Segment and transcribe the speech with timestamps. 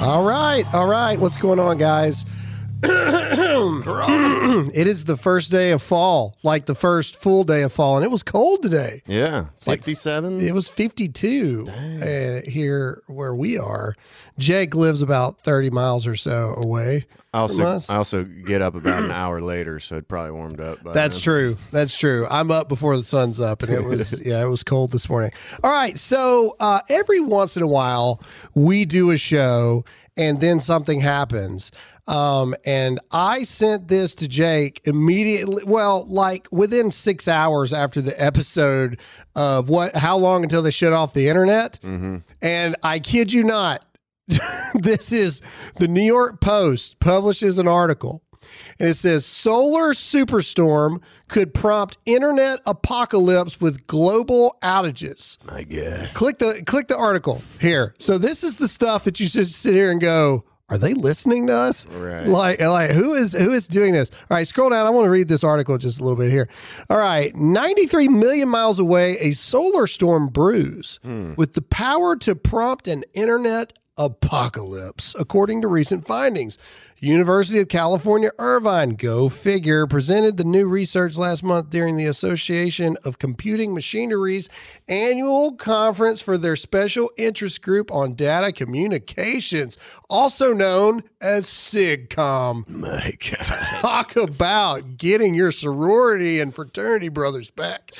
[0.00, 1.18] All right, all right.
[1.18, 2.24] What's going on, guys?
[4.74, 8.04] It is the first day of fall, like the first full day of fall, and
[8.04, 9.02] it was cold today.
[9.06, 10.40] Yeah, like- 57.
[10.40, 13.94] It was 52 uh, here where we are.
[14.38, 17.06] Jake lives about 30 miles or so away.
[17.34, 17.92] I also.
[17.92, 20.82] I also get up about an hour later, so it probably warmed up.
[20.82, 21.22] By That's then.
[21.22, 21.56] true.
[21.72, 22.26] That's true.
[22.30, 25.32] I'm up before the sun's up, and it was yeah, it was cold this morning.
[25.62, 28.22] All right, so uh, every once in a while
[28.54, 29.84] we do a show,
[30.16, 31.70] and then something happens.
[32.08, 35.62] Um, and I sent this to Jake immediately.
[35.64, 38.98] Well, like within six hours after the episode
[39.36, 39.94] of what?
[39.94, 41.78] How long until they shut off the internet?
[42.42, 43.84] And I kid you not,
[44.74, 45.42] this is
[45.76, 48.22] the New York Post publishes an article
[48.78, 55.36] and it says solar superstorm could prompt internet apocalypse with global outages.
[55.44, 56.10] My God.
[56.14, 57.94] Click the click the article here.
[57.98, 61.46] So this is the stuff that you just sit here and go, are they listening
[61.46, 61.86] to us?
[61.88, 62.26] Right.
[62.26, 64.10] Like like who is who is doing this?
[64.30, 64.86] All right, scroll down.
[64.86, 66.48] I want to read this article just a little bit here.
[66.90, 71.34] All right, 93 million miles away, a solar storm brews hmm.
[71.36, 76.56] with the power to prompt an internet apocalypse, according to recent findings.
[77.00, 82.96] University of California, Irvine, go figure, presented the new research last month during the Association
[83.04, 84.50] of Computing Machinery's
[84.88, 89.78] annual conference for their special interest group on data communications,
[90.10, 92.68] also known as SIGCOMM.
[92.68, 93.46] My God.
[93.80, 97.92] Talk about getting your sorority and fraternity brothers back.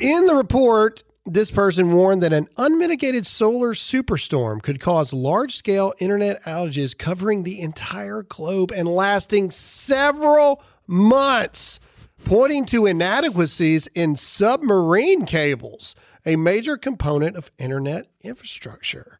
[0.00, 5.92] In the report, this person warned that an unmitigated solar superstorm could cause large scale
[6.00, 11.78] internet outages covering the entire globe and lasting several months,
[12.24, 15.94] pointing to inadequacies in submarine cables,
[16.26, 19.18] a major component of internet infrastructure.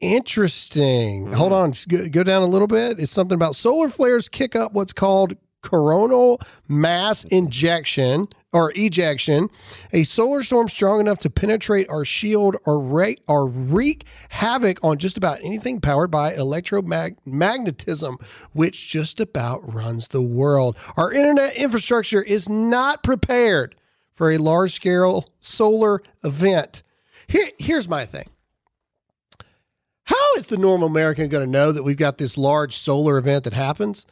[0.00, 1.26] Interesting.
[1.26, 1.34] Mm-hmm.
[1.34, 2.98] Hold on, go, go down a little bit.
[2.98, 9.48] It's something about solar flares kick up what's called coronal mass injection or ejection.
[9.92, 14.98] A solar storm strong enough to penetrate our shield or, ra- or wreak havoc on
[14.98, 20.76] just about anything powered by electromagnetism, which just about runs the world.
[20.96, 23.74] Our internet infrastructure is not prepared
[24.14, 26.82] for a large scale solar event.
[27.26, 28.28] Here, here's my thing.
[30.04, 33.44] How is the normal American going to know that we've got this large solar event
[33.44, 34.04] that happens?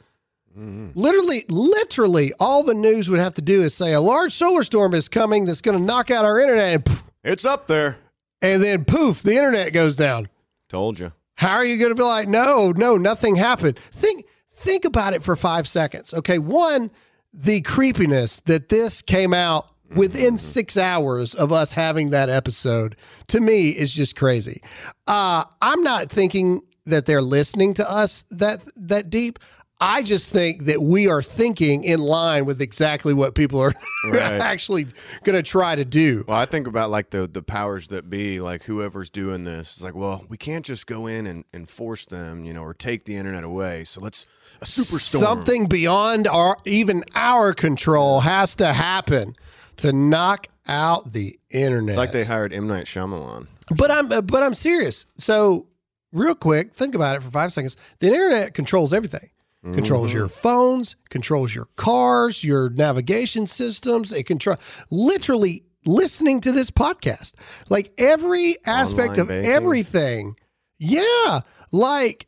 [0.57, 4.95] Literally, literally, all the news would have to do is say a large solar storm
[4.95, 7.99] is coming that's going to knock out our internet, and, poof, It's up there.
[8.43, 10.29] and then poof, the internet goes down.
[10.69, 11.13] Told you.
[11.37, 13.79] How are you going to be like, no, no, nothing happened?
[13.79, 14.25] Think,
[14.55, 16.13] think about it for five seconds.
[16.13, 16.91] Okay, one,
[17.33, 22.97] the creepiness that this came out within six hours of us having that episode
[23.29, 24.63] to me is just crazy.
[25.07, 29.39] Uh, I'm not thinking that they're listening to us that that deep.
[29.83, 33.73] I just think that we are thinking in line with exactly what people are
[34.05, 34.21] Right.
[34.41, 34.85] actually
[35.25, 36.25] going to try to do.
[36.29, 39.73] Well, I think about like the the powers that be, like whoever's doing this.
[39.77, 42.75] It's like, well, we can't just go in and, and force them, you know, or
[42.75, 43.85] take the internet away.
[43.85, 44.27] So let's
[44.61, 45.21] a superstorm.
[45.21, 49.35] Something beyond our even our control has to happen
[49.79, 51.91] to knock out the internet.
[51.91, 53.47] It's like they hired M Night Shyamalan.
[53.77, 55.07] But I'm but I'm serious.
[55.17, 55.69] So
[56.13, 57.77] real quick, think about it for five seconds.
[58.01, 59.31] The internet controls everything.
[59.63, 60.41] Controls your mm-hmm.
[60.41, 64.11] phones, controls your cars, your navigation systems.
[64.11, 64.57] It control
[64.91, 67.35] literally listening to this podcast.
[67.69, 69.51] Like every aspect Online of banking.
[69.51, 70.37] everything.
[70.79, 71.41] Yeah.
[71.73, 72.27] Like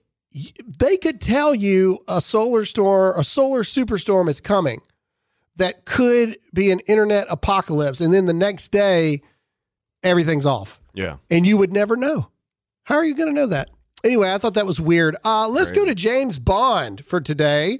[0.78, 4.82] they could tell you a solar storm, a solar superstorm is coming
[5.56, 8.02] that could be an internet apocalypse.
[8.02, 9.22] And then the next day,
[10.02, 11.16] everything's off Yeah.
[11.30, 12.28] and you would never know.
[12.84, 13.70] How are you going to know that?
[14.04, 15.16] Anyway, I thought that was weird.
[15.24, 17.78] Uh, let's go to James Bond for today.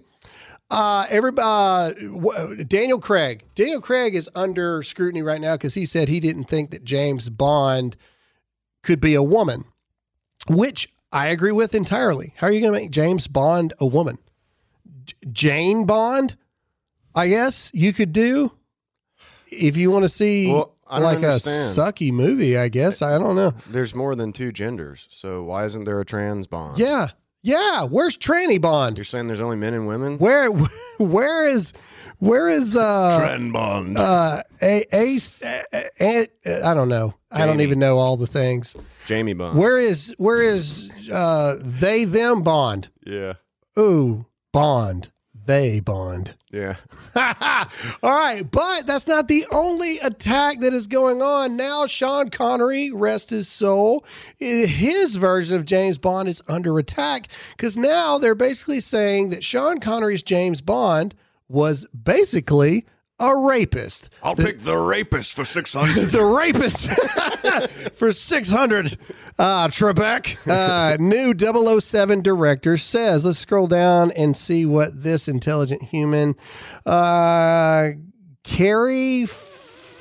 [0.71, 3.43] Uh, everybody, uh, w- Daniel Craig.
[3.55, 7.29] Daniel Craig is under scrutiny right now because he said he didn't think that James
[7.29, 7.97] Bond
[8.83, 9.65] could be a woman,
[10.49, 12.33] which I agree with entirely.
[12.37, 14.19] How are you going to make James Bond a woman?
[15.05, 16.37] J- Jane Bond,
[17.15, 18.53] I guess you could do
[19.51, 21.77] if you want to see Well, like understand.
[21.79, 22.57] a sucky movie.
[22.57, 23.55] I guess I don't know.
[23.69, 26.79] There's more than two genders, so why isn't there a trans bond?
[26.79, 27.09] Yeah,
[27.43, 27.85] yeah.
[27.85, 28.97] Where's Tranny Bond?
[28.99, 30.19] You're saying there's only men and women?
[30.19, 30.51] Where,
[30.99, 31.73] where is,
[32.19, 33.97] where is uh Trend bond.
[33.99, 35.19] uh a, a,
[36.01, 37.15] a, a I don't know.
[37.31, 38.77] I don't even know all the things.
[39.07, 39.59] Jamie Bond.
[39.59, 42.91] Where is where is uh they them Bond?
[43.05, 43.35] Yeah.
[43.79, 45.11] Ooh, Bond.
[45.47, 46.35] They bond.
[46.51, 46.77] Yeah.
[47.17, 51.57] All right, but that's not the only attack that is going on.
[51.57, 54.05] Now, Sean Connery, rest his soul,
[54.39, 59.79] his version of James Bond is under attack because now they're basically saying that Sean
[59.79, 61.15] Connery's James Bond
[61.49, 62.85] was basically
[63.23, 64.11] a rapist.
[64.23, 66.11] I'll pick the rapist for 600.
[66.11, 66.89] The rapist
[67.95, 68.97] for 600.
[69.39, 71.35] Uh, Trebek, uh, new
[71.81, 76.35] 007 director says, let's scroll down and see what this intelligent human,
[76.85, 77.89] uh,
[78.45, 79.27] Cary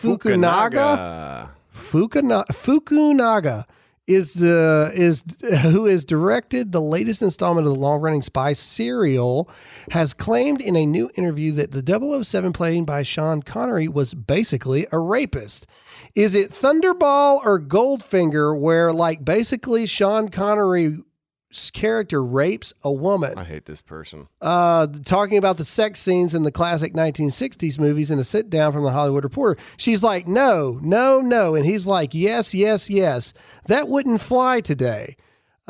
[0.01, 3.65] Fukunaga, Fukunaga, Fukunaga
[4.07, 5.23] is uh, is
[5.61, 9.49] who has directed the latest installment of the long-running spy serial
[9.91, 14.87] has claimed in a new interview that the 007 played by Sean Connery was basically
[14.91, 15.67] a rapist.
[16.15, 20.97] Is it Thunderball or Goldfinger where like basically Sean Connery
[21.73, 23.37] character rapes a woman.
[23.37, 24.27] I hate this person.
[24.41, 28.73] Uh, talking about the sex scenes in the classic 1960s movies in a sit down
[28.73, 29.61] from the Hollywood Reporter.
[29.77, 31.55] She's like, no, no, no.
[31.55, 33.33] And he's like, yes, yes, yes.
[33.67, 35.15] That wouldn't fly today.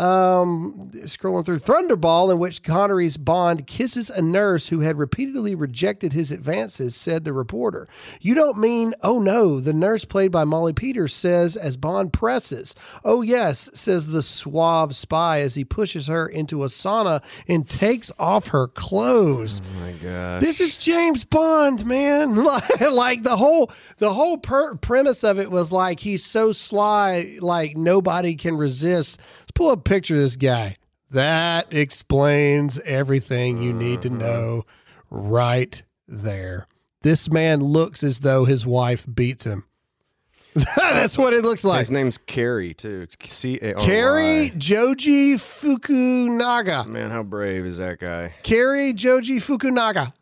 [0.01, 6.11] Um, scrolling through Thunderball, in which Connery's Bond kisses a nurse who had repeatedly rejected
[6.11, 7.87] his advances, said the reporter.
[8.19, 12.73] You don't mean, oh no, the nurse played by Molly Peters says as Bond presses.
[13.05, 18.11] Oh yes, says the suave spy as he pushes her into a sauna and takes
[18.17, 19.61] off her clothes.
[19.63, 20.41] Oh my gosh.
[20.41, 22.35] This is James Bond, man.
[22.43, 27.37] like, like the whole the whole per- premise of it was like he's so sly,
[27.39, 29.19] like nobody can resist.
[29.51, 30.77] Let's pull up a picture of this guy.
[31.09, 34.63] That explains everything you need to know
[35.09, 36.67] right there.
[37.01, 39.65] This man looks as though his wife beats him.
[40.77, 41.79] That's what it looks like.
[41.79, 43.07] His name's Carrie too.
[43.25, 43.85] C A R Y.
[43.85, 46.87] Cary Joji Fukunaga.
[46.87, 48.33] Man, how brave is that guy?
[48.43, 50.13] Cary Joji Fukunaga.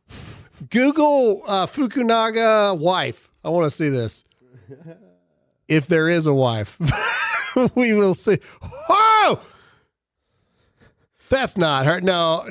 [0.72, 3.30] Google uh, Fukunaga wife.
[3.46, 4.24] I want to see this.
[5.68, 6.80] If there is a wife,
[7.76, 8.40] we will see.
[9.22, 9.40] Whoa!
[11.30, 12.02] That's not her.
[12.02, 12.48] No,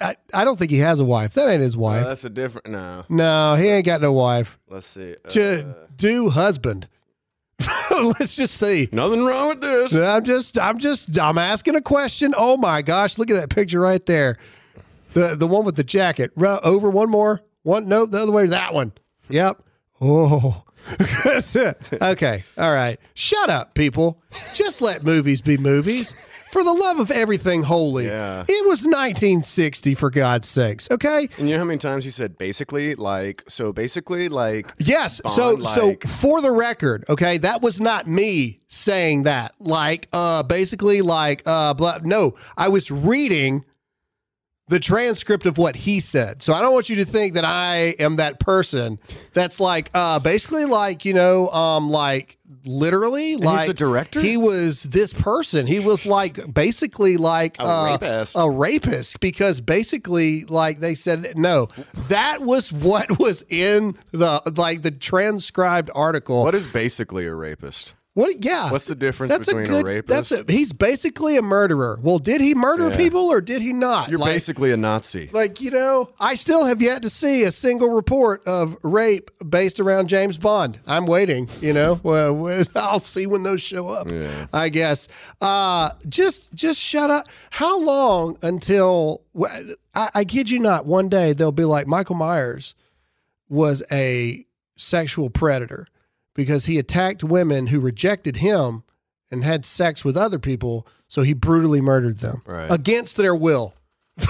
[0.00, 1.34] I, I don't think he has a wife.
[1.34, 2.04] That ain't his wife.
[2.04, 2.68] that's a different.
[2.68, 3.04] No.
[3.08, 4.58] No, he ain't got no wife.
[4.68, 5.16] Let's see.
[5.30, 6.88] To Uh, do husband.
[7.90, 8.88] Let's just see.
[8.92, 9.92] nothing wrong with this.
[9.94, 12.32] I'm just, I'm just, I'm asking a question.
[12.36, 14.38] Oh my gosh, look at that picture right there.
[15.12, 16.30] The the one with the jacket.
[16.36, 17.40] Ru- Over one more.
[17.64, 18.46] One, no, the other way.
[18.46, 18.92] That one.
[19.28, 19.62] Yep.
[20.00, 20.62] Oh,
[21.24, 21.76] that's it.
[22.00, 22.44] Okay.
[22.58, 22.98] All right.
[23.14, 24.20] Shut up, people.
[24.54, 26.14] Just let movies be movies.
[26.52, 28.06] For the love of everything holy.
[28.06, 28.40] Yeah.
[28.48, 30.88] It was 1960, for God's sakes.
[30.90, 31.28] Okay.
[31.38, 35.20] And you know how many times you said basically like so basically like Yes.
[35.28, 39.54] so Bond, so like- for the record, okay, that was not me saying that.
[39.60, 43.64] Like uh basically like uh blah, no, I was reading
[44.70, 46.42] the transcript of what he said.
[46.44, 48.98] So I don't want you to think that I am that person
[49.34, 54.20] that's like uh basically like, you know, um like literally he's like the director?
[54.20, 55.66] He was this person.
[55.66, 58.36] He was like basically like A uh, rapist.
[58.38, 61.68] a rapist because basically like they said no
[62.08, 67.94] that was what was in the like the transcribed article what is basically a rapist?
[68.20, 70.30] What yeah What's the difference that's between a good a rapist?
[70.30, 72.96] that's a, he's basically a murderer well did he murder Yeah.
[72.96, 75.30] people or did he not You're like, basically a Nazi.
[75.32, 79.80] like you know i still have yet to see a single report of rape based
[79.80, 84.46] around james bond i'm waiting you know well i'll see when those show up Yeah.
[84.52, 85.08] i guess
[85.40, 89.22] uh just just shut up how long until
[89.94, 92.74] I, I kid you not one day they'll be like michael myers
[93.48, 94.44] was a
[94.76, 95.86] sexual predator
[96.34, 98.82] because he attacked women who rejected him
[99.30, 102.70] and had sex with other people so he brutally murdered them Right.
[102.70, 103.74] against their will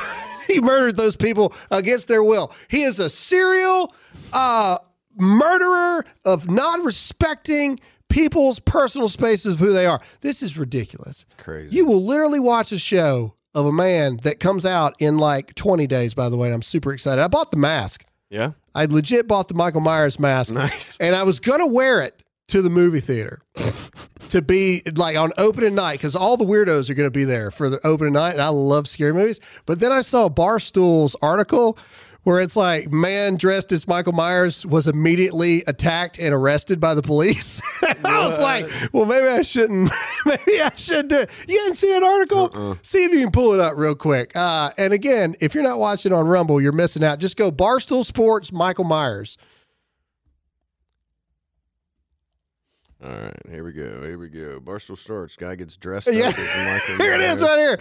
[0.47, 2.53] he murdered those people against their will.
[2.69, 3.95] He is a serial
[4.33, 4.79] uh,
[5.17, 7.79] murderer of not respecting
[8.09, 10.01] people's personal spaces of who they are.
[10.21, 11.25] This is ridiculous.
[11.39, 11.75] Crazy.
[11.77, 15.87] You will literally watch a show of a man that comes out in like 20
[15.87, 17.23] days, by the way, and I'm super excited.
[17.23, 18.05] I bought the mask.
[18.29, 18.53] yeah.
[18.75, 20.53] I legit bought the Michael Myers mask.
[20.53, 20.97] Nice.
[20.99, 23.43] And I was going to wear it to the movie theater
[24.29, 27.51] to be like on opening night because all the weirdos are going to be there
[27.51, 28.33] for the opening night.
[28.33, 29.41] And I love scary movies.
[29.67, 31.79] But then I saw Barstool's article
[32.23, 37.03] where it's like, man dressed as Michael Myers was immediately attacked and arrested by the
[37.03, 37.63] police.
[38.05, 39.91] I was like, well, maybe I shouldn't.
[40.27, 41.31] maybe I should do it.
[41.49, 42.79] You didn't see that article?
[42.83, 44.37] See if you can pull it up real quick.
[44.37, 47.19] Uh, and again, if you're not watching on Rumble, you're missing out.
[47.21, 49.37] Just go Barstool Sports Michael Myers.
[53.03, 54.03] All right, here we go.
[54.03, 54.61] Here we go.
[54.61, 55.35] Barstool starts.
[55.37, 56.27] Guy gets dressed up Yeah.
[56.27, 57.79] as Michael Here it is right here.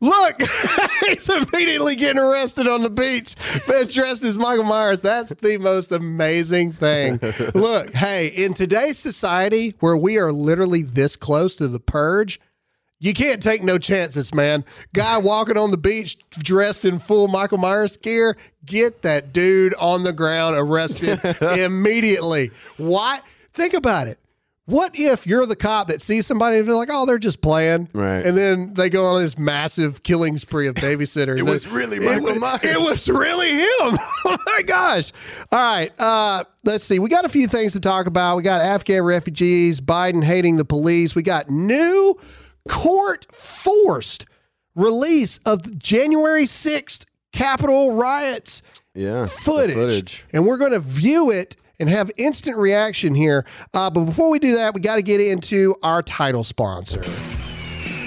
[0.00, 0.40] Look,
[1.06, 3.34] he's immediately getting arrested on the beach,
[3.66, 5.02] but dressed as Michael Myers.
[5.02, 7.20] That's the most amazing thing.
[7.54, 12.40] Look, hey, in today's society where we are literally this close to the purge,
[12.98, 14.64] you can't take no chances, man.
[14.92, 20.04] Guy walking on the beach dressed in full Michael Myers gear, get that dude on
[20.04, 22.50] the ground arrested immediately.
[22.76, 23.20] Why?
[23.52, 24.19] Think about it.
[24.70, 27.88] What if you're the cop that sees somebody and they're like, oh, they're just playing?
[27.92, 28.24] Right.
[28.24, 31.38] And then they go on this massive killing spree of babysitters.
[31.38, 32.60] It was really It Michael was- Myers.
[32.62, 33.66] It was really him.
[34.24, 35.12] oh my gosh.
[35.52, 35.92] All right.
[36.00, 36.98] Uh, let's see.
[36.98, 38.36] We got a few things to talk about.
[38.36, 41.14] We got Afghan refugees, Biden hating the police.
[41.14, 42.16] We got new
[42.68, 44.26] court forced
[44.76, 48.62] release of January 6th Capitol riots
[48.94, 49.26] Yeah.
[49.26, 49.74] footage.
[49.74, 50.24] Footage.
[50.32, 53.44] And we're going to view it and have instant reaction here.
[53.74, 57.02] Uh, but before we do that, we got to get into our title sponsor.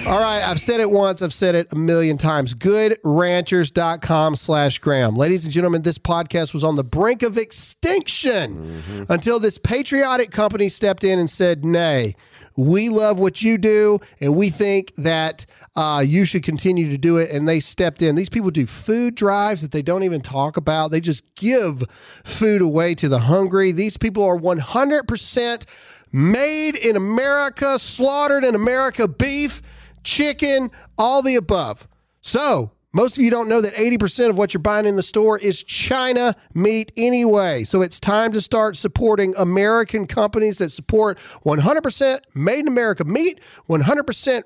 [0.06, 2.54] All right, I've said it once, I've said it a million times.
[2.54, 5.16] Goodranchers.com slash Graham.
[5.16, 10.68] Ladies and gentlemen, this podcast was on the brink of extinction until this patriotic company
[10.68, 12.16] stepped in and said, nay,
[12.56, 15.46] we love what you do, and we think that
[15.76, 17.30] uh, you should continue to do it.
[17.30, 18.14] And they stepped in.
[18.14, 20.90] These people do food drives that they don't even talk about.
[20.90, 21.82] They just give
[22.24, 23.72] food away to the hungry.
[23.72, 25.66] These people are 100%
[26.12, 29.60] made in America, slaughtered in America beef,
[30.04, 31.88] chicken, all the above.
[32.20, 35.38] So, most of you don't know that 80% of what you're buying in the store
[35.38, 37.64] is China meat anyway.
[37.64, 43.40] So it's time to start supporting American companies that support 100% made in America meat,
[43.68, 44.42] 100%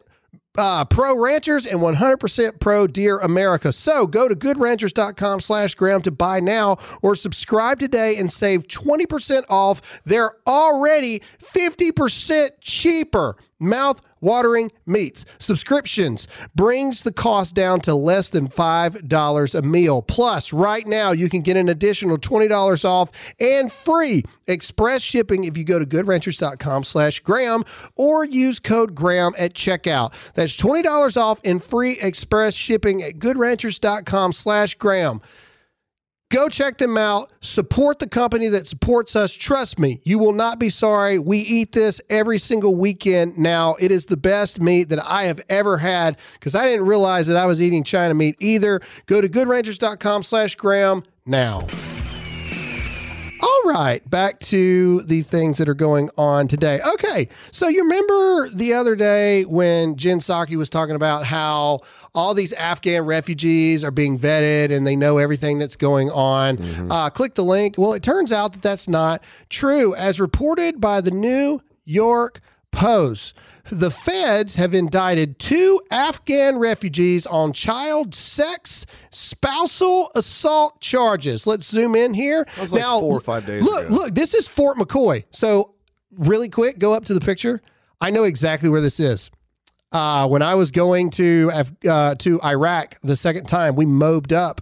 [0.57, 3.73] uh, pro ranchers and 100% pro deer America.
[3.73, 9.45] So go to goodranchers.com slash Graham to buy now or subscribe today and save 20%
[9.49, 10.01] off.
[10.05, 13.37] They're already 50% cheaper.
[13.61, 15.25] Mouth watering meats.
[15.39, 20.03] Subscriptions brings the cost down to less than $5 a meal.
[20.03, 23.11] Plus, right now you can get an additional $20 off
[23.41, 27.65] and free express shipping if you go to goodranchers.com slash Graham
[27.97, 30.13] or use code Graham at checkout.
[30.35, 35.21] That's $20 off and free express shipping at goodranchers.com slash Graham.
[36.31, 37.33] Go check them out.
[37.41, 39.33] Support the company that supports us.
[39.33, 41.19] Trust me, you will not be sorry.
[41.19, 43.77] We eat this every single weekend now.
[43.81, 47.39] It is the best meat that I have ever had because I didn't realize that
[47.39, 48.83] I was eating China meat either.
[49.07, 51.67] Go to goodranchers.com slash Graham now.
[53.41, 56.81] All right, back to the things that are going on today.
[56.95, 61.81] Okay, so you remember the other day when Jen Psaki was talking about how
[62.15, 66.59] all these Afghan refugees are being vetted and they know everything that's going on.
[66.91, 67.77] Uh, click the link.
[67.79, 72.41] Well, it turns out that that's not true, as reported by the New York
[72.73, 73.35] Post.
[73.71, 81.47] The feds have indicted two Afghan refugees on child sex, spousal assault charges.
[81.47, 82.47] Let's zoom in here.
[82.57, 83.95] like four or five days Look, ago.
[83.95, 85.25] look, this is Fort McCoy.
[85.31, 85.75] So,
[86.17, 87.61] really quick, go up to the picture.
[88.01, 89.31] I know exactly where this is.
[89.93, 91.51] Uh, when I was going to
[91.89, 94.61] uh, to Iraq the second time, we mobed up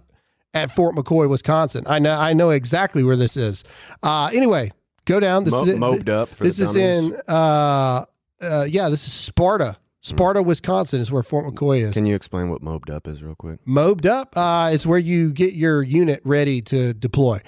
[0.53, 1.83] at Fort McCoy, Wisconsin.
[1.87, 3.63] I know I know exactly where this is.
[4.03, 4.71] Uh, anyway,
[5.07, 5.43] go down.
[5.43, 5.77] This Mo- is it.
[5.79, 7.13] mobed up for this the is dummies.
[7.15, 8.05] in uh,
[8.41, 9.77] uh, yeah, this is Sparta.
[10.01, 11.93] Sparta, Wisconsin is where Fort McCoy is.
[11.93, 13.59] Can you explain what mobed up is real quick?
[13.65, 17.39] Mobed up uh, is where you get your unit ready to deploy.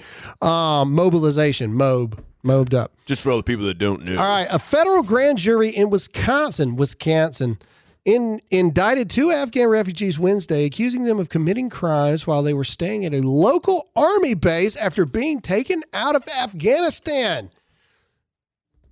[0.42, 2.92] Um, mobilization, mob, mobed up.
[3.06, 4.12] Just for all the people that don't know.
[4.16, 7.58] All right, a federal grand jury in Wisconsin, Wisconsin,
[8.04, 13.04] in, indicted two Afghan refugees Wednesday, accusing them of committing crimes while they were staying
[13.04, 17.50] at a local army base after being taken out of Afghanistan.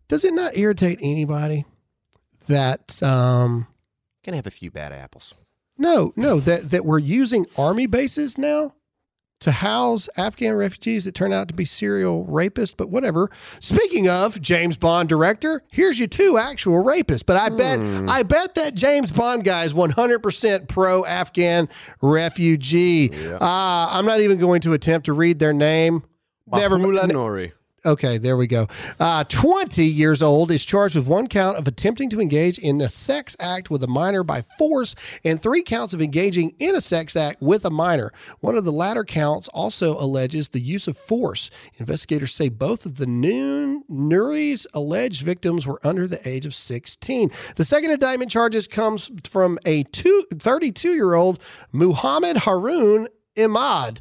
[0.08, 1.64] Does it not irritate anybody
[2.46, 3.66] that um,
[4.24, 5.34] Gonna have a few bad apples.
[5.76, 8.74] no, no, that that we're using army bases now
[9.40, 13.30] to house Afghan refugees that turn out to be serial rapists, but whatever.
[13.60, 17.24] Speaking of James Bond director, here's your two actual rapists.
[17.24, 21.68] But I bet I bet that James Bond guy is 100% pro Afghan
[22.00, 23.10] refugee.
[23.40, 26.02] Uh, I'm not even going to attempt to read their name.
[26.60, 26.78] Never
[27.10, 27.52] Nori.
[27.86, 28.66] Okay, there we go.
[28.98, 32.88] Uh, 20 years old is charged with one count of attempting to engage in a
[32.88, 37.14] sex act with a minor by force and three counts of engaging in a sex
[37.14, 38.10] act with a minor.
[38.40, 41.50] One of the latter counts also alleges the use of force.
[41.76, 47.30] Investigators say both of the noon Nuri's alleged victims were under the age of 16.
[47.54, 53.06] The second indictment charges comes from a 32 year old Muhammad Harun
[53.36, 53.98] Imad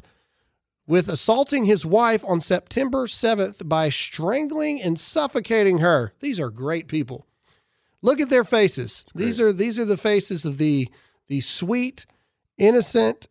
[0.88, 6.14] with assaulting his wife on September 7th by strangling and suffocating her.
[6.18, 7.26] These are great people.
[8.02, 9.04] Look at their faces.
[9.14, 10.88] These are these are the faces of the
[11.26, 12.06] the sweet,
[12.56, 13.28] innocent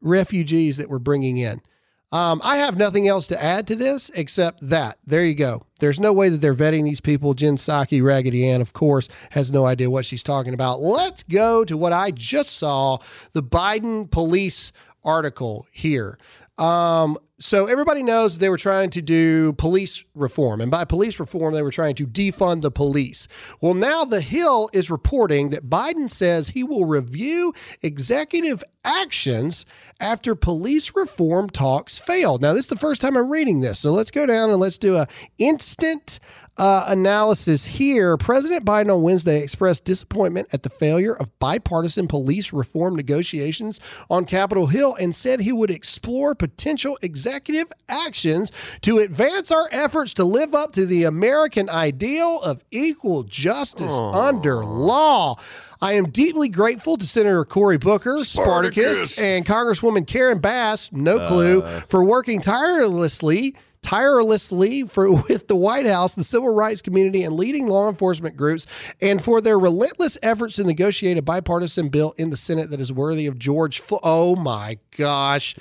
[0.00, 1.62] refugees that we're bringing in.
[2.10, 4.98] Um, I have nothing else to add to this except that.
[5.06, 5.64] There you go.
[5.80, 7.32] There's no way that they're vetting these people.
[7.32, 10.80] Jen Psaki, Raggedy Ann, of course, has no idea what she's talking about.
[10.80, 12.98] Let's go to what I just saw
[13.32, 14.72] the Biden police
[15.04, 16.18] article here.
[16.62, 20.60] Um, so everybody knows they were trying to do police reform.
[20.60, 23.26] And by police reform, they were trying to defund the police.
[23.60, 29.66] Well, now The Hill is reporting that Biden says he will review executive actions
[30.00, 32.42] after police reform talks failed.
[32.42, 33.80] Now, this is the first time I'm reading this.
[33.80, 35.06] So let's go down and let's do a
[35.38, 36.18] instant
[36.58, 38.16] uh, analysis here.
[38.16, 43.80] President Biden on Wednesday expressed disappointment at the failure of bipartisan police reform negotiations
[44.10, 47.31] on Capitol Hill and said he would explore potential executive
[47.88, 53.96] actions to advance our efforts to live up to the American ideal of equal justice
[53.96, 55.36] under law.
[55.80, 61.62] I am deeply grateful to Senator Cory Booker, Spartacus, and Congresswoman Karen Bass, no clue,
[61.62, 61.80] uh.
[61.80, 67.66] for working tirelessly tirelessly for with the White House, the civil rights community, and leading
[67.66, 68.66] law enforcement groups,
[69.00, 72.92] and for their relentless efforts to negotiate a bipartisan bill in the Senate that is
[72.92, 73.80] worthy of George.
[73.80, 75.54] Flo- oh my gosh.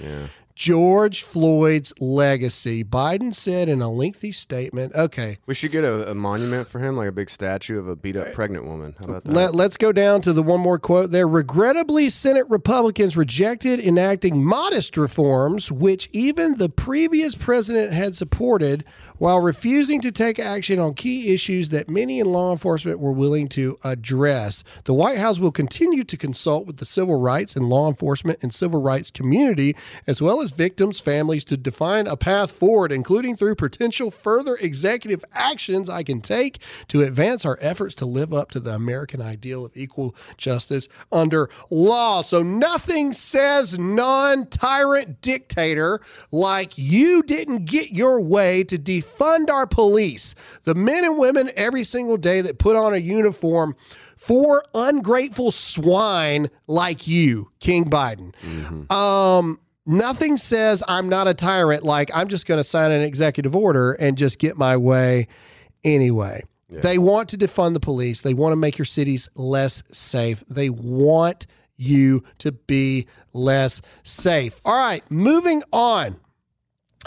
[0.55, 2.83] George Floyd's legacy.
[2.83, 4.93] Biden said in a lengthy statement.
[4.95, 7.95] Okay, We should get a, a monument for him, like a big statue of a
[7.95, 8.95] beat up pregnant woman.
[8.99, 9.31] How about that?
[9.33, 11.27] Let, let's go down to the one more quote there.
[11.27, 18.83] Regrettably, Senate Republicans rejected enacting modest reforms, which even the previous president had supported,
[19.21, 23.47] while refusing to take action on key issues that many in law enforcement were willing
[23.47, 24.63] to address.
[24.85, 28.51] The White House will continue to consult with the civil rights and law enforcement and
[28.51, 29.75] civil rights community,
[30.07, 35.23] as well as victims' families, to define a path forward, including through potential further executive
[35.33, 36.57] actions I can take
[36.87, 41.47] to advance our efforts to live up to the American ideal of equal justice under
[41.69, 42.23] law.
[42.23, 48.79] So nothing says non tyrant dictator like you didn't get your way to
[49.19, 50.35] defund our police.
[50.63, 53.75] The men and women every single day that put on a uniform
[54.15, 58.33] for ungrateful swine like you, King Biden.
[58.91, 63.55] Um, nothing says I'm not a tyrant like I'm just going to sign an executive
[63.55, 65.27] order and just get my way
[65.83, 66.43] anyway.
[66.69, 68.21] They want to defund the police.
[68.21, 70.41] They want to make your cities less safe.
[70.49, 71.45] They want
[71.75, 74.61] you to be less safe.
[74.63, 76.15] All right, moving on.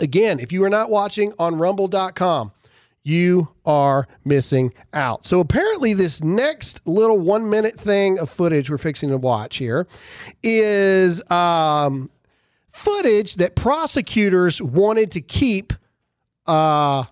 [0.01, 2.53] Again, if you are not watching on rumble.com,
[3.05, 5.27] you are missing out.
[5.27, 9.87] So apparently, this next little one minute thing of footage we're fixing to watch here
[10.43, 12.11] is um,
[12.73, 15.75] footage that prosecutors wanted to keep,
[16.47, 17.05] uh,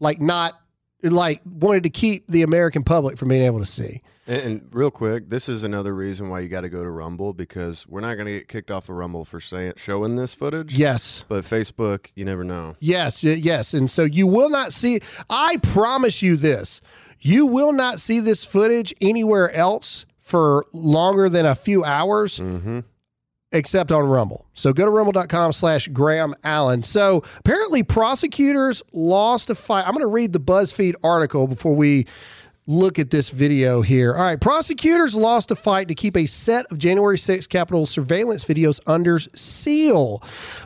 [0.00, 0.58] like not
[1.02, 4.00] like wanted to keep the American public from being able to see.
[4.26, 7.32] And, and real quick, this is another reason why you got to go to Rumble
[7.32, 10.76] because we're not going to get kicked off of Rumble for saying showing this footage.
[10.76, 11.24] Yes.
[11.28, 12.76] But Facebook, you never know.
[12.80, 13.74] Yes, yes.
[13.74, 16.80] And so you will not see, I promise you this,
[17.20, 22.38] you will not see this footage anywhere else for longer than a few hours.
[22.38, 22.80] Mm-hmm.
[23.52, 24.46] Except on Rumble.
[24.54, 26.82] So go to rumble.com slash Graham Allen.
[26.82, 29.86] So apparently, prosecutors lost a fight.
[29.86, 32.06] I'm going to read the BuzzFeed article before we
[32.66, 34.14] look at this video here.
[34.14, 34.40] All right.
[34.40, 39.18] Prosecutors lost a fight to keep a set of January 6th Capitol surveillance videos under
[39.18, 40.22] seal.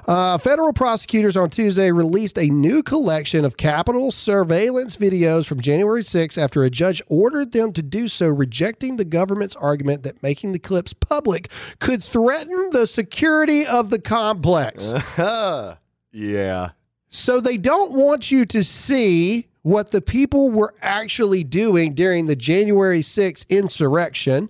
[0.06, 6.02] Uh, federal prosecutors on Tuesday released a new collection of Capitol surveillance videos from January
[6.02, 10.52] 6th after a judge ordered them to do so, rejecting the government's argument that making
[10.52, 14.92] the clips public could threaten the security of the complex.
[16.12, 16.70] Yeah.
[17.08, 22.36] So they don't want you to see what the people were actually doing during the
[22.36, 24.48] January 6th insurrection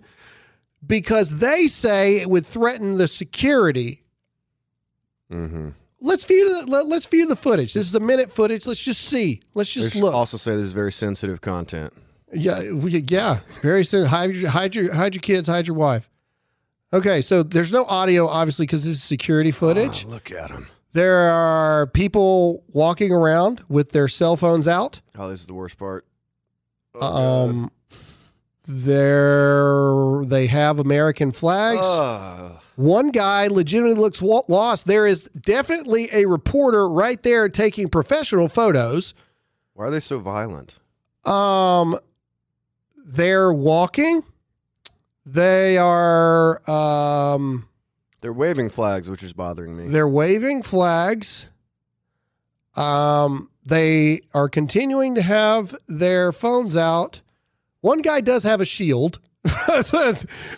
[0.87, 4.05] because they say it would threaten the security.
[5.31, 5.71] Mm-hmm.
[6.01, 7.75] Let's view the let, let's view the footage.
[7.75, 8.67] This is a minute footage.
[8.67, 9.43] Let's just see.
[9.55, 10.15] Let's just look.
[10.15, 11.93] Also, say this is very sensitive content.
[12.33, 14.07] Yeah, yeah, very soon.
[14.07, 16.09] Hide your, hide your hide your kids, hide your wife.
[16.93, 20.05] Okay, so there's no audio obviously because this is security footage.
[20.07, 20.69] Oh, look at him.
[20.99, 25.01] There are people walking around with their cell phones out.
[25.17, 26.05] Oh, this is the worst part.
[27.01, 27.71] Oh, Um,
[28.67, 31.83] there they have American flags.
[31.85, 32.61] Ugh.
[32.75, 34.89] One guy legitimately looks lost.
[34.89, 39.15] There is definitely a reporter right there taking professional photos.
[39.75, 40.75] why are they so violent?
[41.25, 41.97] Um,
[43.07, 44.25] they're walking.
[45.25, 47.69] They are um,
[48.21, 49.89] They're waving flags, which is bothering me.
[49.89, 51.49] they're waving flags.
[52.77, 57.21] Um, they are continuing to have their phones out.
[57.81, 59.21] One guy does have a shield.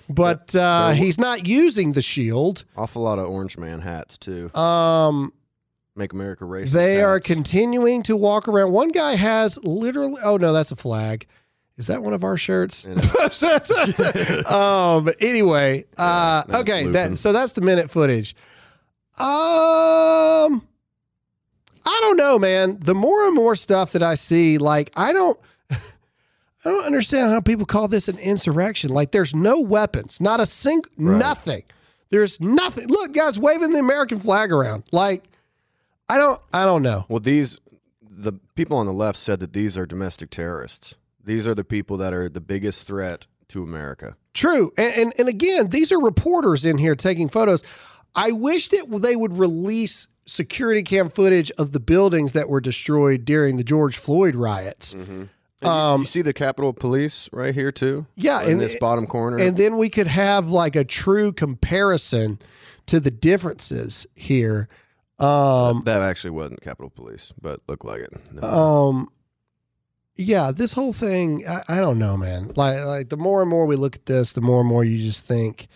[0.08, 2.64] but uh, he's not using the shield.
[2.76, 4.52] Awful lot of Orange Man hats too.
[4.54, 5.32] Um,
[5.94, 6.72] Make America racist.
[6.72, 8.72] they are continuing to walk around.
[8.72, 10.20] One guy has literally.
[10.24, 11.26] Oh no, that's a flag.
[11.80, 12.84] Is that one of our shirts?
[14.50, 15.08] um.
[15.18, 15.86] Anyway.
[15.96, 16.42] Uh.
[16.50, 16.86] Okay.
[16.88, 17.18] That.
[17.18, 18.36] So that's the minute footage.
[19.18, 20.62] Um.
[21.86, 22.76] I don't know, man.
[22.80, 25.40] The more and more stuff that I see, like I don't.
[25.70, 25.78] I
[26.64, 28.90] don't understand how people call this an insurrection.
[28.90, 31.18] Like there's no weapons, not a sing, Right.
[31.18, 31.62] nothing.
[32.10, 32.88] There's nothing.
[32.88, 34.84] Look, guys, waving the American flag around.
[34.92, 35.24] Like
[36.10, 36.38] I don't.
[36.52, 37.06] I don't know.
[37.08, 37.58] Well, these
[38.02, 40.94] the people on the left said that these are domestic terrorists.
[41.24, 44.16] These are the people that are the biggest threat to America.
[44.34, 44.72] True.
[44.78, 47.62] And, and and again, these are reporters in here taking photos.
[48.14, 53.24] I wish that they would release security cam footage of the buildings that were destroyed
[53.24, 54.94] during the George Floyd riots.
[54.94, 55.28] And
[55.62, 58.06] you- you, see the Capitol Police right here too.
[58.14, 59.38] Yeah, in and- this bottom corner.
[59.38, 62.38] And then we could have like a true comparison
[62.86, 64.68] to the differences here.
[65.18, 68.12] Um that actually wasn't Capitol Police, but looked like it.
[68.32, 68.48] No.
[68.48, 69.08] um
[70.16, 72.52] yeah, this whole thing, I, I don't know, man.
[72.56, 74.98] Like like the more and more we look at this, the more and more you
[75.02, 75.68] just think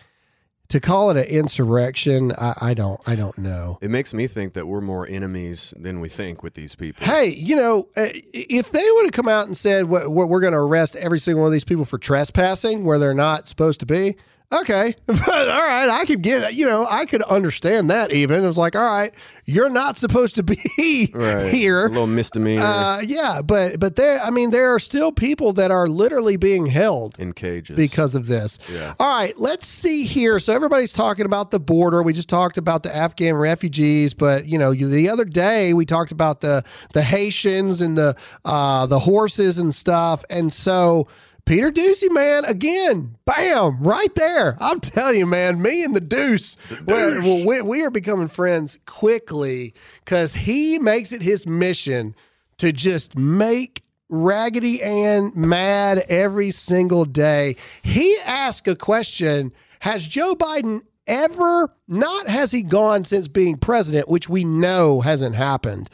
[0.68, 3.79] to call it an insurrection, I, I don't I don't know.
[3.81, 7.07] it makes me think that we're more enemies than we think with these people.
[7.07, 10.53] Hey, you know, uh, if they would have come out and said "We're- we're going
[10.55, 13.87] to arrest every single one of these people for trespassing where they're not supposed to
[13.87, 14.16] be,
[14.52, 18.12] okay, but all right, I could get, you know, I could understand that.
[18.12, 19.12] Even it was like, all right,
[19.46, 21.52] you're not supposed to be Right.
[21.52, 21.87] here.
[21.87, 25.70] A little misdemeanor Uh, yeah, but but there, I mean, there are still people that
[25.70, 27.76] are literally being held in cages.
[27.76, 28.59] because of this.
[28.72, 28.94] Yeah.
[28.98, 30.38] All right, let's see here.
[30.38, 32.02] So everybody's talking about the border.
[32.02, 36.12] We just talked about the Afghan refugees, but you know, the other day we talked
[36.12, 40.24] about the the Haitians and the uh, the horses and stuff.
[40.30, 41.09] And so
[41.46, 44.57] Peter Doocy, man, again, bam, right there.
[44.61, 48.78] I'm telling you, man, me and the Deuce, well, well, we, we are becoming friends
[48.87, 52.14] quickly because he makes it his mission
[52.59, 57.57] to just make Raggedy Ann mad every single day.
[57.83, 64.09] He asked a question Has Joe Biden ever, not has he gone since being president,
[64.09, 65.90] which we know hasn't happened,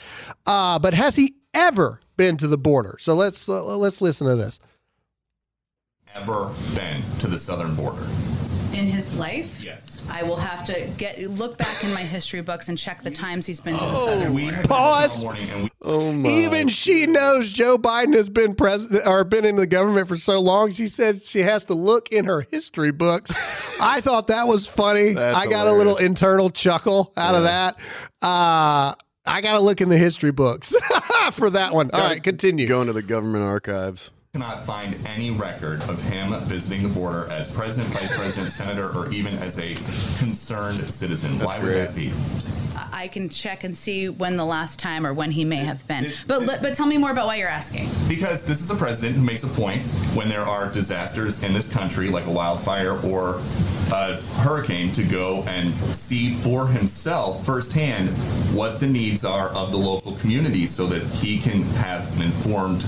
[0.46, 2.96] uh, but has he ever been to the border?
[3.00, 4.60] So let's uh, let's listen to this.
[6.14, 8.06] Ever been to the southern border?
[8.72, 9.64] in his life.
[9.64, 10.06] Yes.
[10.08, 13.44] I will have to get look back in my history books and check the times
[13.44, 14.56] he's been to the southern We border.
[14.58, 15.18] had Pause.
[15.18, 16.28] tomorrow morning and we oh my.
[16.28, 20.40] Even she knows Joe Biden has been president or been in the government for so
[20.40, 20.70] long.
[20.70, 23.32] She said she has to look in her history books.
[23.80, 25.12] I thought that was funny.
[25.14, 27.74] That's I got a little internal chuckle out of that.
[28.22, 28.94] Uh,
[29.26, 30.76] I got to look in the history books
[31.32, 31.90] for that one.
[31.92, 32.68] All right, continue.
[32.68, 34.12] Going to the government archives.
[34.32, 39.12] Cannot find any record of him visiting the border as president, vice president, senator, or
[39.12, 39.74] even as a
[40.18, 41.36] concerned citizen.
[41.40, 42.12] Why would that be?
[42.92, 46.04] I can check and see when the last time or when he may have been.
[46.04, 47.90] This- But this- but tell me more about why you're asking.
[48.06, 49.82] Because this is a president who makes a point
[50.14, 53.40] when there are disasters in this country, like a wildfire or
[53.92, 58.10] a hurricane, to go and see for himself firsthand
[58.54, 62.82] what the needs are of the local community so that he can have an informed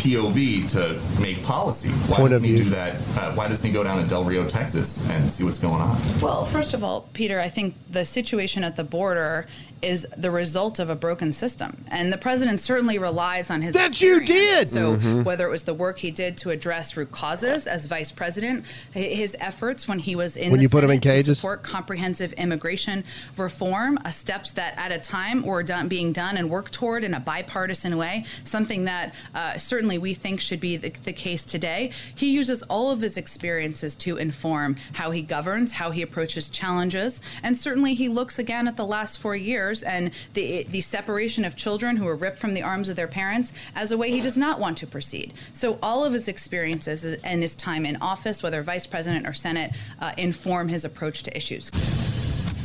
[0.00, 1.88] POV to make policy.
[1.88, 2.64] Why Point doesn't he view.
[2.64, 2.94] do that?
[3.18, 5.98] Uh, why doesn't he go down to Del Rio, Texas and see what's going on?
[6.20, 9.46] Well, first of all, Peter, I think the situation at the border
[9.82, 13.74] is the result of a broken system, and the president certainly relies on his.
[13.74, 14.68] That you did!
[14.68, 15.22] So Mm-hmm.
[15.22, 19.36] whether it was the work he did to address root causes as vice president, his
[19.40, 21.38] efforts when he was in When the you put him in Senate to cages?
[21.38, 23.04] support comprehensive immigration
[23.36, 27.14] reform, uh, steps that at a time were done being done and worked toward in
[27.14, 31.90] a bipartisan way, something that uh, certainly we think should be the, the case today.
[32.14, 37.20] He uses all of his experiences to inform how he governs, how he approaches challenges,
[37.42, 41.56] and certainly he looks again at the last four years and the the separation of
[41.56, 44.36] children who were ripped from the arms of their parents as a way he does
[44.36, 45.32] not want to proceed.
[45.52, 49.72] So all of his experiences and his time in office, whether vice president or senate,
[50.00, 51.70] uh, inform his approach to issues.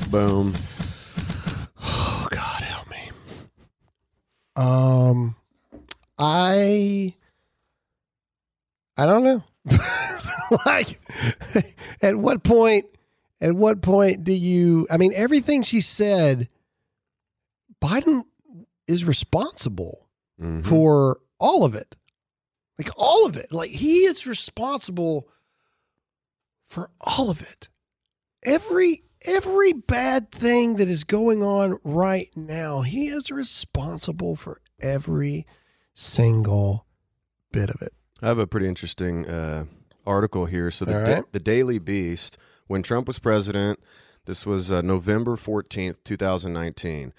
[0.10, 0.54] Boom.
[1.82, 3.12] Oh God, help me.
[4.56, 5.36] Um,
[6.18, 7.14] I,
[8.98, 9.44] I don't know.
[10.66, 11.00] like,
[12.02, 12.86] at what point?
[13.42, 14.88] At what point do you?
[14.90, 16.50] I mean, everything she said.
[17.82, 18.24] Biden
[18.88, 20.08] is responsible
[20.42, 20.66] Mhm.
[20.66, 21.96] for all of it.
[22.78, 23.52] Like all of it.
[23.52, 25.28] Like he is responsible
[26.68, 27.70] for all of it.
[28.44, 35.48] Every every bad thing that is going on right now, he is responsible for every
[35.96, 36.86] single
[37.52, 37.92] bit of it.
[38.22, 39.66] I have a pretty interesting uh,
[40.06, 40.70] article here.
[40.70, 43.80] So the All Da- the Daily Beast, when Trump was president,
[44.26, 47.14] this was uh, November fourteenth, two thousand nineteen.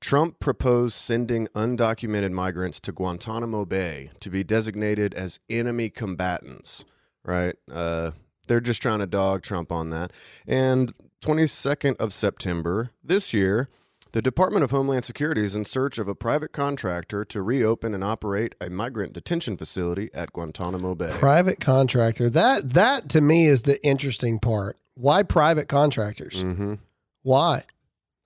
[0.00, 6.84] Trump proposed sending undocumented migrants to Guantanamo Bay to be designated as enemy combatants.
[7.24, 7.54] Right?
[7.70, 8.12] Uh,
[8.46, 10.12] they're just trying to dog Trump on that.
[10.46, 13.68] And 22nd of September this year,
[14.12, 18.02] the Department of Homeland Security is in search of a private contractor to reopen and
[18.02, 21.10] operate a migrant detention facility at Guantanamo Bay.
[21.12, 22.28] Private contractor.
[22.28, 24.78] That that to me is the interesting part.
[24.94, 26.40] Why private contractors?
[26.40, 26.74] hmm
[27.22, 27.62] Why?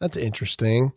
[0.00, 0.92] That's interesting.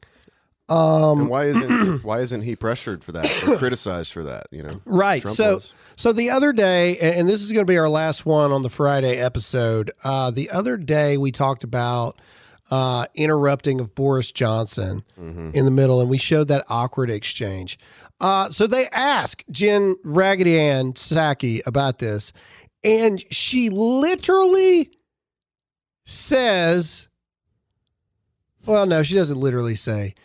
[0.69, 4.47] Um, and why isn't why isn't he pressured for that or criticized for that?
[4.51, 5.21] You know, Right.
[5.21, 5.73] Trump so was.
[5.95, 8.69] so the other day, and this is going to be our last one on the
[8.69, 9.91] Friday episode.
[10.03, 12.19] Uh, the other day we talked about
[12.69, 17.79] uh, interrupting of Boris Johnson in the middle, and we showed that awkward exchange.
[18.19, 22.33] Uh, so they asked Jen Raggedy Ann Psaki about this,
[22.83, 24.89] and she literally
[26.03, 27.07] says,
[28.65, 30.15] "Well, no, she doesn't literally say."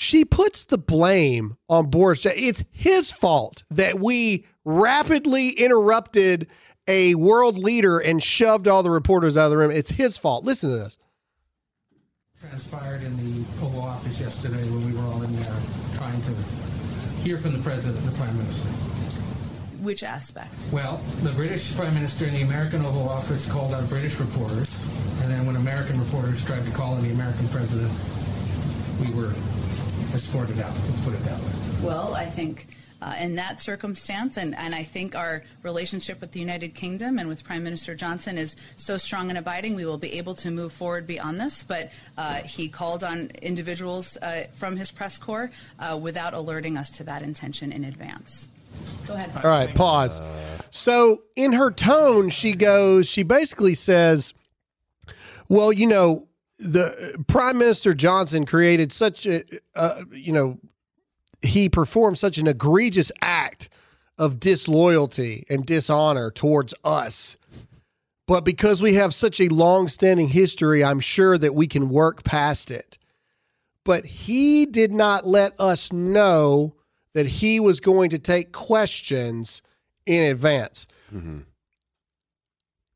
[0.00, 2.24] She puts the blame on Boris.
[2.24, 6.46] It's his fault that we rapidly interrupted
[6.88, 9.70] a world leader and shoved all the reporters out of the room.
[9.70, 10.42] It's his fault.
[10.42, 10.96] Listen to this.
[12.40, 15.56] transpired in the Oval Office yesterday when we were all in there
[15.96, 16.32] trying to
[17.22, 18.68] hear from the President and the Prime Minister.
[19.82, 20.66] Which aspect?
[20.72, 24.74] Well, the British Prime Minister in the American Oval Office called out British reporters,
[25.20, 27.92] and then when American reporters tried to call on the American President,
[28.98, 29.34] we were
[30.14, 30.72] escorted out.
[30.88, 31.52] Let's put it that way.
[31.82, 32.68] Well, I think
[33.02, 37.28] uh, in that circumstance, and, and I think our relationship with the United Kingdom and
[37.28, 40.72] with Prime Minister Johnson is so strong and abiding, we will be able to move
[40.72, 41.62] forward beyond this.
[41.62, 46.90] But uh, he called on individuals uh, from his press corps uh, without alerting us
[46.92, 48.48] to that intention in advance.
[49.06, 49.30] Go ahead.
[49.44, 50.20] All right, pause.
[50.70, 54.32] So in her tone, she goes, she basically says,
[55.48, 56.28] well, you know,
[56.60, 59.42] the Prime Minister Johnson created such a,
[59.74, 60.58] uh, you know,
[61.42, 63.70] he performed such an egregious act
[64.18, 67.38] of disloyalty and dishonor towards us.
[68.26, 72.70] But because we have such a long-standing history, I'm sure that we can work past
[72.70, 72.98] it.
[73.82, 76.76] But he did not let us know
[77.14, 79.62] that he was going to take questions
[80.04, 80.86] in advance.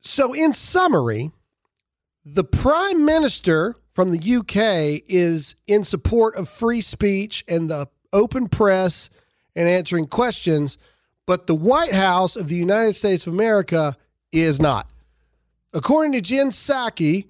[0.01, 1.31] So, in summary,
[2.25, 8.49] the prime minister from the UK is in support of free speech and the open
[8.49, 9.09] press
[9.55, 10.77] and answering questions,
[11.27, 13.95] but the White House of the United States of America
[14.31, 14.89] is not.
[15.73, 17.27] According to Jen Psaki,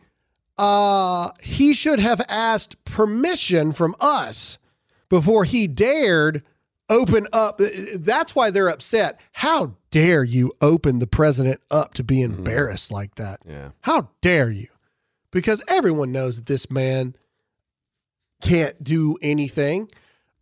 [0.57, 4.57] uh, he should have asked permission from us
[5.09, 6.41] before he dared
[6.89, 7.59] open up.
[7.95, 9.19] That's why they're upset.
[9.33, 13.41] How dare you open the president up to be embarrassed like that?
[13.45, 13.71] Yeah.
[13.81, 14.67] How dare you?
[15.35, 17.13] Because everyone knows that this man
[18.41, 19.89] can't do anything.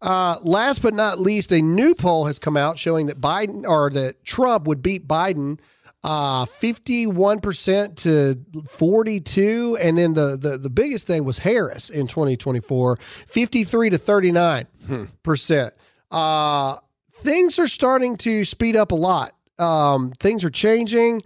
[0.03, 3.89] Uh, last but not least, a new poll has come out showing that Biden or
[3.89, 5.59] that Trump would beat Biden
[6.03, 8.35] uh 51% to
[8.67, 14.67] 42 and then the, the the biggest thing was Harris in 2024 53 to 39
[15.23, 15.73] percent.
[16.11, 16.75] Uh
[17.21, 19.33] things are starting to speed up a lot.
[19.59, 21.21] Um things are changing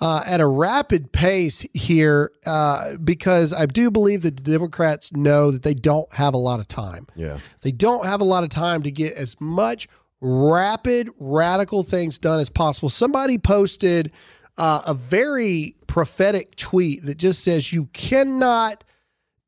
[0.00, 5.50] uh, at a rapid pace here uh, because I do believe that the Democrats know
[5.50, 7.06] that they don't have a lot of time.
[7.14, 7.38] Yeah.
[7.60, 9.88] They don't have a lot of time to get as much
[10.20, 12.88] rapid, radical things done as possible.
[12.88, 14.12] Somebody posted
[14.56, 18.84] uh, a very prophetic tweet that just says you cannot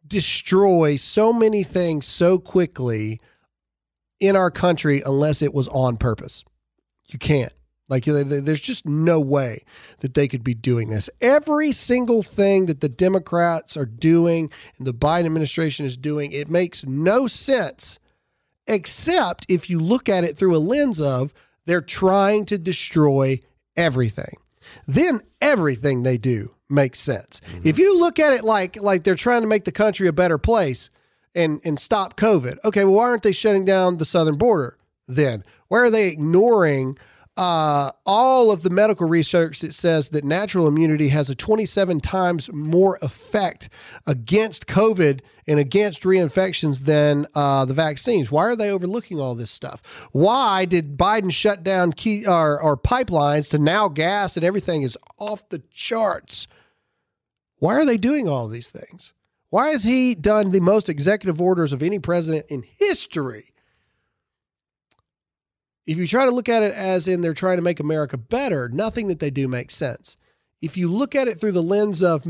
[0.06, 3.20] destroy so many things so quickly
[4.20, 6.44] in our country unless it was on purpose.
[7.06, 7.52] You can't.
[7.88, 9.64] Like, there- there- there's just no way
[9.98, 11.10] that they could be doing this.
[11.20, 16.48] Every single thing that the Democrats are doing and the Biden administration is doing, it
[16.48, 17.98] makes no sense
[18.66, 21.34] except if you look at it through a lens of
[21.66, 23.40] they're trying to destroy
[23.76, 24.36] everything.
[24.86, 27.40] Then everything they do makes sense.
[27.56, 27.68] Mm-hmm.
[27.68, 30.38] If you look at it like like they're trying to make the country a better
[30.38, 30.90] place
[31.34, 34.76] and and stop COVID, okay, well, why aren't they shutting down the southern border
[35.08, 35.44] then?
[35.68, 36.96] Why are they ignoring
[37.36, 42.52] uh, all of the medical research that says that natural immunity has a 27 times
[42.52, 43.70] more effect
[44.06, 48.30] against COVID and against reinfections than uh, the vaccines.
[48.30, 49.80] Why are they overlooking all this stuff?
[50.12, 55.48] Why did Biden shut down key or, pipelines to now gas and everything is off
[55.48, 56.46] the charts?
[57.58, 59.14] Why are they doing all these things?
[59.48, 63.51] Why has he done the most executive orders of any president in history?
[65.86, 68.68] If you try to look at it as in they're trying to make America better,
[68.68, 70.16] nothing that they do makes sense.
[70.60, 72.24] If you look at it through the lens of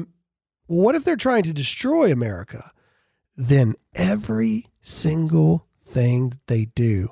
[0.67, 2.71] what if they're trying to destroy America,
[3.37, 7.11] then every single thing that they do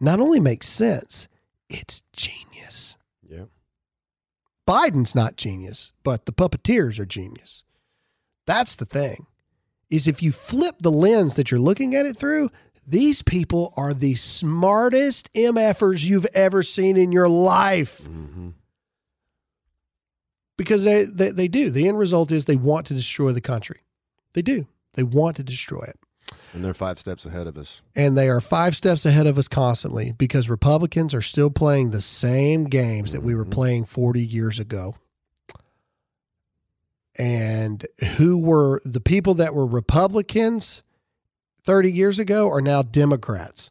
[0.00, 1.28] not only makes sense,
[1.68, 2.96] it's genius.
[3.28, 3.44] Yeah.
[4.66, 7.64] Biden's not genius, but the puppeteers are genius.
[8.46, 9.26] That's the thing.
[9.90, 12.50] Is if you flip the lens that you're looking at it through,
[12.88, 17.98] these people are the smartest MFers you've ever seen in your life.
[17.98, 18.50] hmm
[20.56, 21.70] Because they, they, they do.
[21.70, 23.80] The end result is they want to destroy the country.
[24.32, 24.66] They do.
[24.94, 25.98] They want to destroy it.
[26.54, 27.82] And they're five steps ahead of us.
[27.94, 32.00] And they are five steps ahead of us constantly because Republicans are still playing the
[32.00, 34.94] same games that we were playing 40 years ago.
[37.18, 37.84] And
[38.16, 40.82] who were the people that were Republicans
[41.68, 43.70] 30 years ago are now Democrats.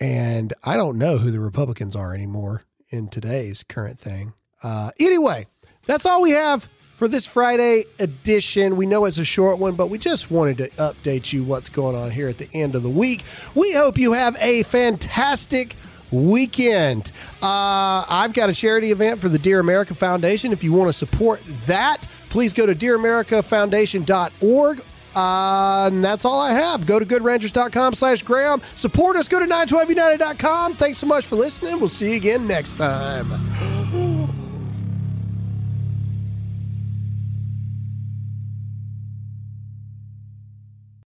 [0.00, 4.32] And I don't know who the Republicans are anymore in today's current thing.
[4.62, 5.46] Uh, anyway,
[5.84, 8.76] that's all we have for this Friday edition.
[8.76, 11.94] We know it's a short one, but we just wanted to update you what's going
[11.94, 13.22] on here at the end of the week.
[13.54, 15.76] We hope you have a fantastic
[16.14, 17.10] weekend.
[17.42, 20.52] Uh, I've got a charity event for the Dear America Foundation.
[20.52, 24.82] If you want to support that, please go to dearamericafoundation.org.
[25.14, 26.86] Uh, and that's all I have.
[26.86, 28.60] Go to goodranchers.com slash Graham.
[28.74, 29.28] Support us.
[29.28, 30.74] Go to 912united.com.
[30.74, 31.78] Thanks so much for listening.
[31.78, 33.30] We'll see you again next time.